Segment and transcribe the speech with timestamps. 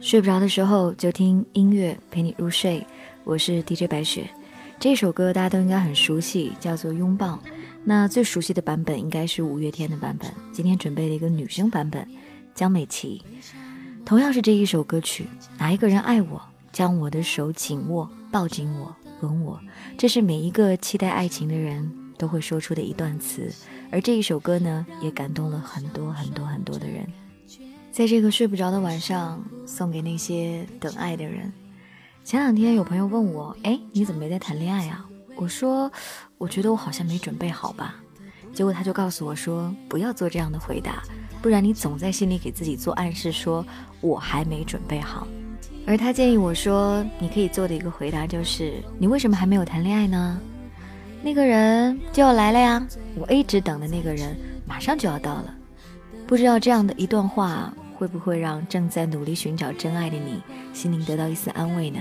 [0.00, 2.86] 睡不着的时候就听音乐陪你入睡，
[3.24, 4.28] 我是 DJ 白雪。
[4.78, 7.34] 这首歌大家都应该很熟悉，叫做《拥抱》。
[7.84, 10.32] 那最熟悉的版本应该是五月天的版本。
[10.52, 12.06] 今天准备了一个女生版本，
[12.54, 13.22] 江美琪。
[14.04, 15.26] 同样是这一首歌曲，
[15.58, 16.40] 哪一个人爱我，
[16.72, 19.60] 将我的手紧握，抱紧我，吻我，
[19.96, 23.52] 这是每一个期待爱情的人都会说出的一段词。
[23.90, 27.06] 而这一首歌呢，也感动了很多很多很多的人。
[27.90, 31.52] 在这个睡不着的晚上，送给那些等爱的人。
[32.24, 35.04] 前两天有朋友问我：“哎，你怎么没在谈恋爱啊？”
[35.36, 35.90] 我说
[36.38, 37.96] ：“我觉得我好像没准备好吧。”
[38.54, 41.02] 结果他就告诉我说：“不要做这样的回答，
[41.42, 43.66] 不然你总在心里给自己做暗示，说
[44.00, 45.26] 我还没准备好。”
[45.84, 50.40] 而他建议我说：“你可以做的一个回答就是，你为什么还没有谈恋爱呢？
[51.22, 55.54] 那个人就要来了呀，我一直等的那个人马上就要到了。
[56.26, 60.42] 不知道这样的一段话。”会不会让正在努力寻找真爱的你
[60.72, 62.00] 心灵得到一丝安慰呢？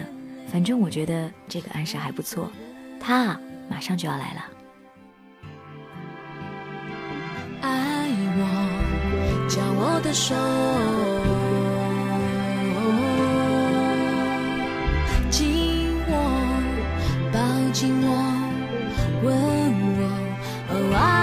[0.52, 2.50] 反正我觉得这个暗示还不错，
[3.00, 4.42] 他马上就要来了。
[7.62, 10.34] 爱我，将我的手
[15.30, 16.18] 紧握，
[17.32, 17.40] 抱
[17.72, 18.51] 紧我。
[19.24, 19.32] 问
[20.80, 21.21] 我。